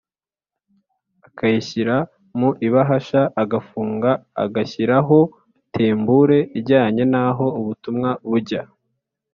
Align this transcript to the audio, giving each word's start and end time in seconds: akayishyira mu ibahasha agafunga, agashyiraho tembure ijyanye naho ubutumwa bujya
akayishyira 1.27 1.95
mu 2.39 2.49
ibahasha 2.67 3.21
agafunga, 3.43 4.09
agashyiraho 4.43 5.19
tembure 5.73 6.39
ijyanye 6.59 7.03
naho 7.13 7.45
ubutumwa 7.59 8.09
bujya 8.29 8.61